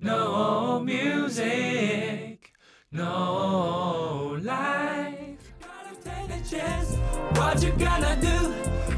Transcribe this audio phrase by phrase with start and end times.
[0.00, 2.52] no music,
[2.90, 5.52] no life.
[5.60, 6.96] Gotta take the chance.
[7.36, 8.54] What you gonna do?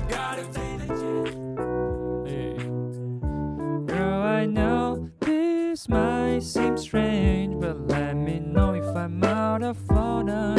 [0.09, 1.35] Gotta take the chance.
[3.91, 9.79] Girl, I know this might seem strange, but let me know if I'm out of
[9.91, 10.55] order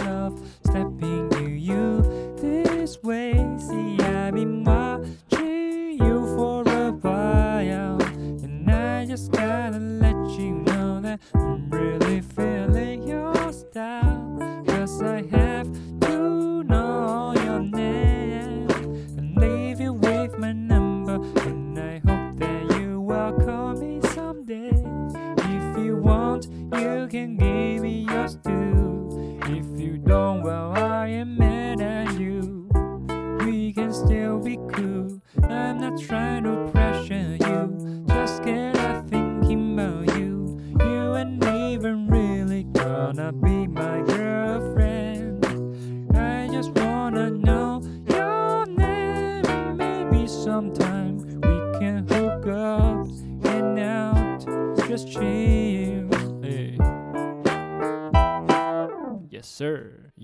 [27.14, 28.13] can give me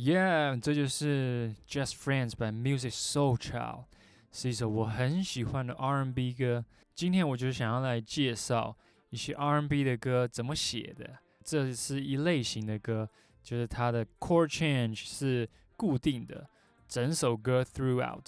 [0.01, 3.83] Yeah，这就是 Just Friends by Music Soul Child，
[4.31, 6.63] 是一首我很喜欢的 R&B 歌。
[6.95, 8.77] 今天我就想要来介绍
[9.09, 11.19] 一些 R&B 的歌怎么写的。
[11.43, 13.09] 这是一类型的歌，
[13.43, 16.49] 就是它的 chord change 是固定的，
[16.87, 18.23] 整首歌 throughout，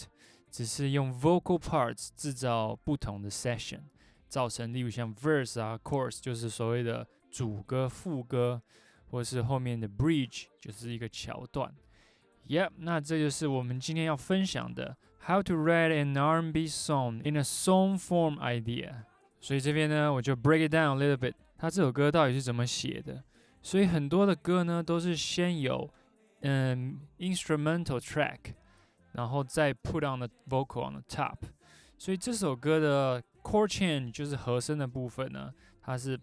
[0.50, 3.84] 只是用 vocal parts 制造不同的 session，
[4.28, 8.62] 造成例如像 verse 啊 chorus 就是所谓的主歌、副歌，
[9.11, 11.75] 或是后面的 bridge 就是一个桥段。
[12.49, 19.05] Yep，那这就是我们今天要分享的 How to write an R&B song in a song form idea。
[19.41, 23.25] 所以这边呢，我就 break it down a little bit，它这首歌到底是怎么写的。
[23.63, 25.93] 所以很多的歌呢，都是先有
[26.43, 28.55] 嗯 instrumental track，
[29.13, 31.39] 然后再 put on the vocal on the top。
[31.99, 35.53] 所以这首歌的 chord change 就是和声的部分呢，
[35.83, 36.17] 它是。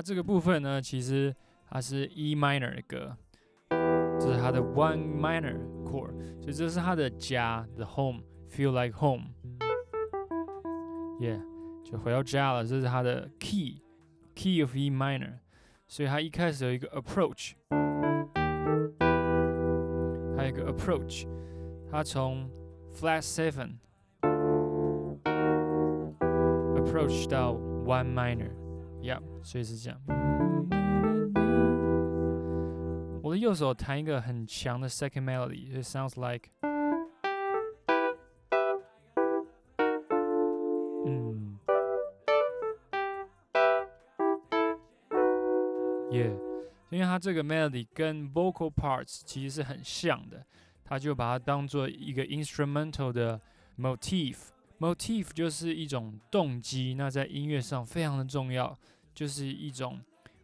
[0.00, 1.34] 这个部分呢，其实
[1.68, 3.16] 它是 E minor 的歌，
[4.18, 9.24] 这是它的 one minor chord，所以这是它的家，the home，feel like home。
[11.20, 11.40] 耶，
[11.84, 15.38] 就回到家了，这是它的 key，key of E minor，
[15.86, 17.52] 所以它一开始有一个 approach，
[20.36, 21.26] 还有一个 approach，
[21.90, 22.50] 它从
[22.92, 23.78] flat seven
[26.76, 27.54] approach 到
[27.86, 28.12] one
[29.02, 30.00] minor，yeah，所以是这样。
[33.22, 36.48] 我的右手弹一个很强的 second melody，it sounds like，
[41.04, 41.58] 嗯，
[46.10, 46.30] yeah，
[46.90, 50.44] 因为它这个 melody 跟 vocal parts 其实是很像的，
[50.84, 53.40] 他就把它当做一个 instrumental 的
[53.76, 54.50] motif。
[54.81, 58.75] Motif 就是一种动机，那在音乐上非常的重要，
[59.13, 60.01] 就是一种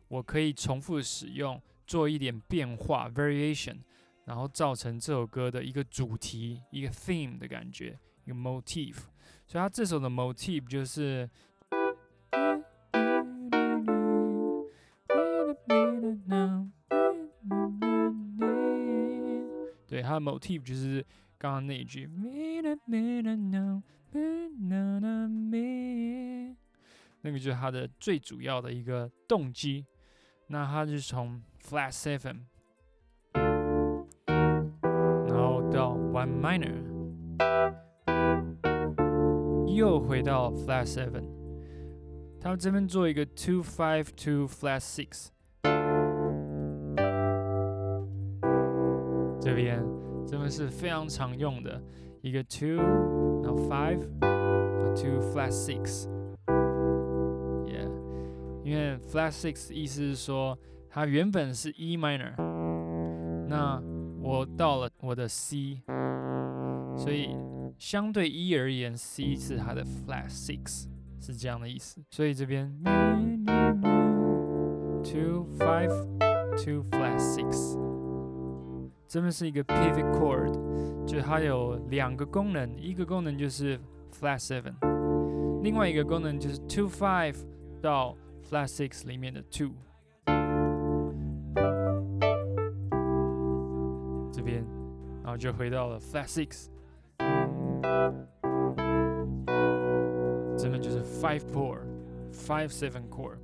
[0.10, 3.78] 我可以重复使用，做一点变化 variation，
[4.26, 8.98] 然后造成这首歌的一个主题，一个 theme 的感觉，一个 motif。
[9.48, 11.28] 所以它这首的 motif 就是。
[19.88, 21.04] 对，它的 motif 就是
[21.40, 22.08] 刚刚那一句。
[27.22, 29.86] 那个就是它的最主要的一个动机。
[30.48, 32.46] 那它是从 flat seven，
[33.34, 36.82] 然后到 one minor，
[39.68, 41.26] 又回到 flat seven。
[42.40, 45.28] 它这边做一个 two five two flat six，
[49.42, 49.84] 这边
[50.26, 51.84] 这边是非常常用的
[52.27, 52.77] 一个 two，
[53.43, 57.91] 然后 five，然后 two flat six。Yeah，
[58.65, 60.59] 因为 flat six 意思是说
[60.89, 62.35] 它原本是 E minor，
[63.49, 63.83] 那
[64.21, 65.83] 我到了我的 C，
[66.97, 67.35] 所以
[67.79, 70.87] 相对 E 而言，C 是它的 flat six，
[71.21, 72.01] 是这样的意思。
[72.11, 72.73] 所以这边
[75.03, 75.91] two five
[76.57, 77.77] two flat six，
[79.08, 83.80] 这边是一个 pivot chord，就它有两个功能，一个功能就是
[84.12, 84.74] flat seven，
[85.64, 87.36] 另外一个功能就是 two five
[87.82, 88.18] 到
[88.50, 89.72] flat six 里面的 two。
[94.34, 94.62] 这边，
[95.24, 96.68] 然后就回到了 flat six，
[100.58, 101.78] 这边就是 five four
[102.34, 103.38] five seven chord。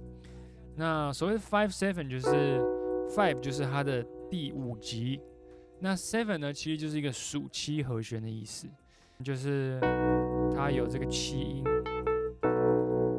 [0.75, 2.59] 那所谓 five seven 就是
[3.15, 5.21] five 就是它的第五级，
[5.83, 8.69] 那 seven 呢其实就是一个属七和弦的意思，
[9.21, 9.77] 就是
[10.55, 11.61] 它有这个七音，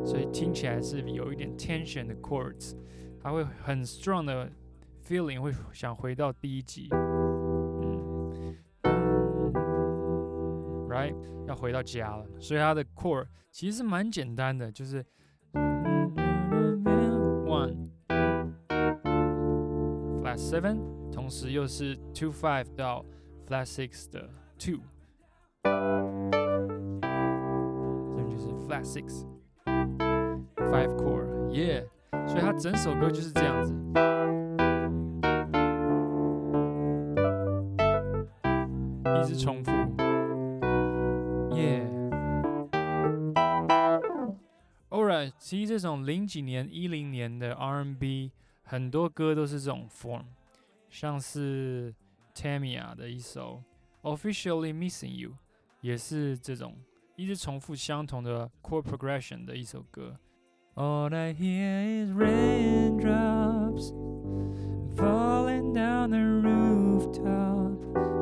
[0.02, 2.74] 所以听起来是有一点 tension 的 chords，
[3.22, 4.50] 它会很 strong 的
[5.06, 8.56] feeling，会想回到第一级，嗯
[10.88, 11.14] ，right
[11.46, 15.04] 要回到家了，所以它的 chord 其实蛮简单的，就是
[20.36, 20.78] seven，
[21.12, 23.04] 同时又是 two five 到
[23.46, 24.28] flat six 的
[24.58, 24.80] two，
[28.16, 29.26] 这就是 flat six
[30.56, 31.84] five chord，yeah，
[32.26, 33.74] 所以它整首歌就是这样子。
[39.20, 39.70] 一直重复
[41.52, 41.88] ，Yeah。
[44.90, 48.32] Alright，其实这种零几年、一零年的 R&B，
[48.63, 50.25] 很多歌都是这种 form，
[50.89, 51.93] 像是
[52.35, 53.63] Tamia 的一首《
[54.17, 55.33] Officially Missing You》，
[55.81, 56.75] 也是这种
[57.15, 60.17] 一直重复相同的 chord progression 的一首歌。
[60.75, 63.91] All I hear is raindrops
[64.95, 67.77] falling down the rooftop.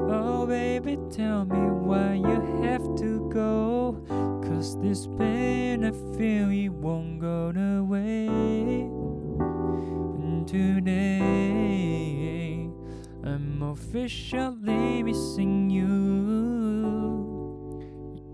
[0.09, 4.01] Oh, baby, tell me why you have to go.
[4.41, 8.89] Cause this pain I feel it won't go away.
[10.52, 11.08] Today,
[13.24, 15.88] I'm officially missing you.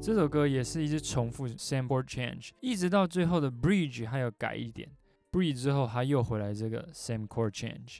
[0.02, 4.90] 这首歌也是一直重复 sample change，一直到最后的 bridge 还有改一点
[5.30, 7.98] ，bridge 之后他又回来这个 same chord change。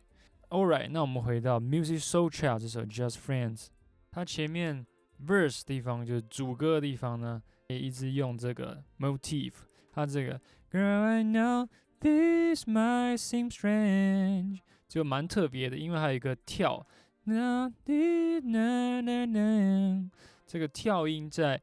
[0.49, 3.69] Alright，那我们回到 Music Soul Child 这首 Just Friends，
[4.11, 4.85] 它前面
[5.25, 9.53] verse 地方就是主歌的地方呢，也一直用这个 motif，
[9.93, 10.41] 它这个
[10.73, 11.69] Girl I know
[12.01, 16.87] this might seem strange 就蛮特别的，因为还有一个跳，
[17.25, 20.11] 那那那那，
[20.47, 21.61] 这个跳音在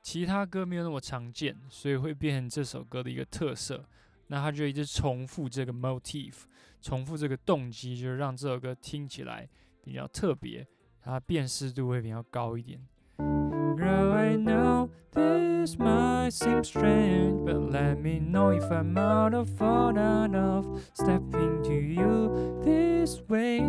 [0.00, 3.84] 其他歌没有那么常见，所以会变成这首歌的一个特色。
[4.28, 6.44] 那它就一直重复这个 motif，
[6.80, 9.46] 重复这个动机，就是让这首歌听起来
[9.84, 10.66] 比较特别，
[11.02, 12.80] 它辨识度会比较高一点。
[13.18, 14.81] Girl, I know
[15.61, 21.63] this might seem strange, but let me know if I'm out of order of stepping
[21.63, 23.59] to you this way。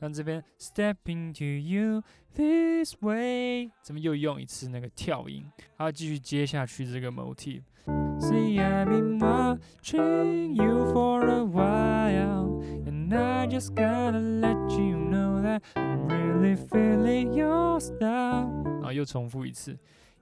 [0.00, 2.02] 像这边 stepping to you
[2.34, 5.44] this way，这边又用一次那个跳音，
[5.76, 15.42] 它要继续接下去这个 motif。See, I've been watching you for a while, and I just gotta let you know
[15.42, 18.48] that I'm really feeling your style.
[18.64, 19.76] 然后又重复一次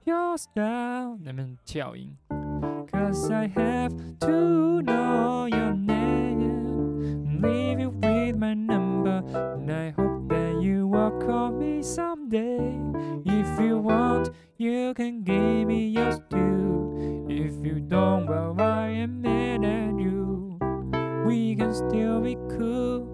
[0.05, 2.15] ，Your style，那边跳音。
[2.91, 10.61] Cause I have to know your name, leave you with my number, and I hope that
[10.61, 12.77] you will call me someday.
[13.23, 17.27] If you want, you can give me yours too.
[17.29, 20.57] If you don't, well, I am mad at you.
[21.25, 23.07] We can still be cool.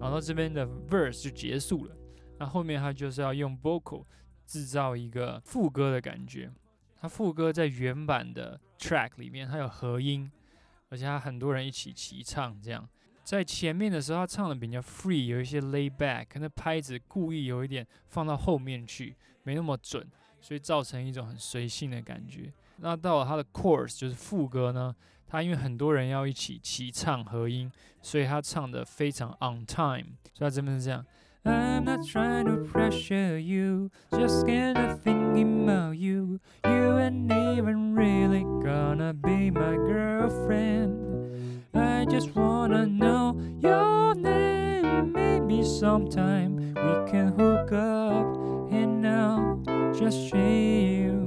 [0.00, 1.96] 然后到这边的 verse 就结束了，
[2.38, 4.04] 那后面它就是要用 vocal
[4.45, 6.51] 制造一个副歌的感觉。
[6.99, 10.31] 它副歌在原版的 track 里面，它有和音，
[10.89, 12.87] 而且它很多人一起齐唱，这样。
[13.23, 20.05] 在前面的时候，他唱的比较 free，有一些 lay back，可能拍子故意有一点放到后面去，没那么准，
[20.41, 22.51] 所以造成一种很随性的感觉。
[22.77, 24.93] 那到了他的 chorus 就是副歌呢，
[25.25, 27.71] 他因为很多人要一起齐唱合音，
[28.01, 30.17] 所以他唱的非常 on time。
[30.33, 31.05] 所以他这边是这样。
[31.44, 36.40] I'm not trying to pressure you, just kinda thinking about you.
[36.64, 40.92] You ain't even really gonna be my girlfriend.
[41.74, 45.12] I just wanna know your name.
[45.12, 48.36] Maybe sometime we can hook up
[48.70, 49.62] and now
[49.94, 51.24] just chill.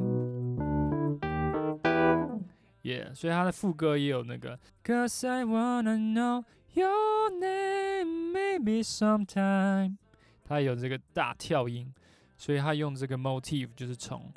[2.83, 9.97] Yeah，所以他的副歌也有那个 Cause I wanna know your name, maybe sometime。
[10.46, 11.92] 他有这个大跳音，
[12.36, 14.32] 所以他用这个 motif 就是从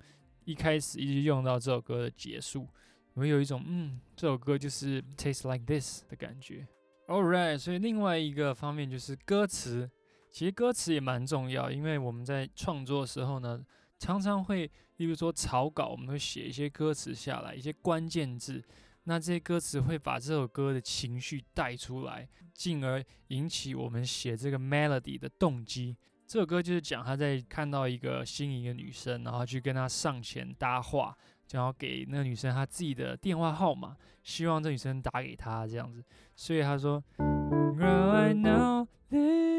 [0.45, 2.67] 一开始一直用到这首歌的结束，
[3.13, 6.67] 我有一种嗯，这首歌就是 taste like this 的感觉。
[7.07, 9.89] Alright，所以另外一个方面就是歌词，
[10.31, 13.63] 其实歌词也蛮重要，因为我们在创作的时候呢，
[13.99, 18.63] 常常会，例如说草稿，我们会写一些歌词下来，一些关键字。
[19.05, 25.97] 那这些歌词会把这首歌的情绪带出来，进而引起我们写这个 melody 的动机。
[26.27, 31.17] 这首歌就是讲他在看到一个心仪的女生，然后去跟她上前搭话，
[31.51, 36.03] 然后给那个女生她自己的电话号码，希望这女生打给他这样子。
[36.35, 38.87] 所以他说，Girl I know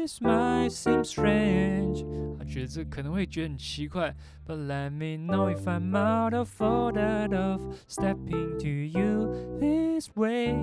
[0.01, 2.03] this might seem strange，
[2.47, 4.15] 觉得这可能会觉得很奇怪
[4.47, 10.55] ，But let me know if I'm out of order of stepping to you this way。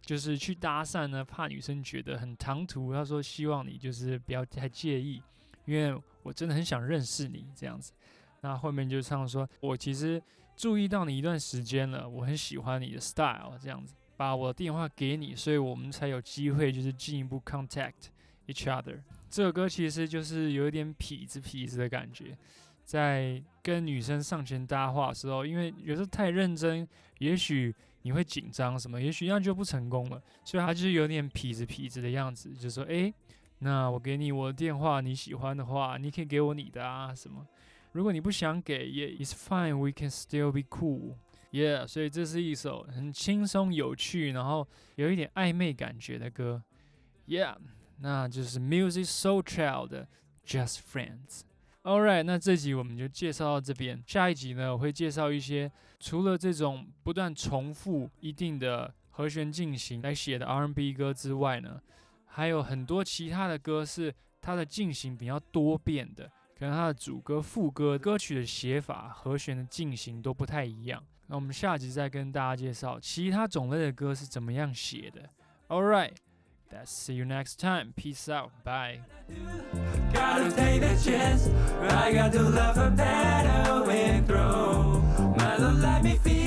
[0.00, 2.94] 就是去搭讪呢，怕女生觉得很唐突。
[2.94, 5.22] 他说希望你就是不要太介意，
[5.66, 7.92] 因为我真的很想认识你这样子。
[8.40, 10.20] 那后面就唱说，我其实
[10.56, 18.08] 注意到你一段时间了，我很喜欢你的 style 这样子，把我的电话给你，所以我们才有机会就是进一步 contact
[18.46, 19.00] each other。
[19.28, 22.36] 这首歌其实就是有一点痞子痞子的感觉，
[22.84, 26.86] 在跟女生上前搭话的时候，因为有时候太认真，
[27.18, 33.12] 也许你会紧张什么，也许那样就不成功了，所以他就是有点痞子痞子的样子，就说，诶，
[33.60, 37.46] 那我给你我的电话，你喜欢的话，你可以给我你的啊什么。
[37.92, 41.86] 如果你不想给，也 it's fine，we can still be cool，yeah。
[41.86, 46.62] 所以这是一首很轻松有趣，然后有一点暧昧感觉的歌
[47.28, 47.54] ，yeah。
[48.00, 50.08] 那就是 Music Soul Child 的
[50.46, 51.42] Just Friends。
[51.82, 54.02] All right，那这集我们就介绍到这边。
[54.06, 61.80] 下一集呢，我会介绍一些除了这种不断重复一定的和弦进行来写的 R&B 歌之外呢，
[62.26, 66.30] 还有很多其他的歌是它的进行比较多变的。
[66.58, 71.02] 可能它的主歌、副歌、歌曲的写法、和弦的进行都不太一样。
[71.28, 75.30] 那我们下集再跟大家介绍其他种类的歌是怎么样写的。
[75.68, 76.12] All right
[76.72, 77.92] let's see you next time.
[77.96, 78.50] Peace out.
[78.64, 79.00] Bye.
[80.12, 81.48] Gotta take the chance.
[81.80, 83.60] I got to love better.
[85.38, 86.39] My love let me feel.